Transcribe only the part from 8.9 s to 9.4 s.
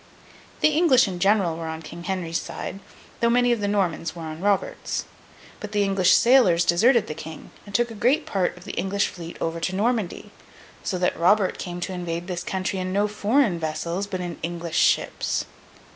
fleet